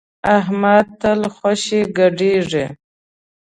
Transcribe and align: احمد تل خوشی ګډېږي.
احمد 0.37 0.85
تل 1.01 1.21
خوشی 1.37 1.81
ګډېږي. 1.97 2.65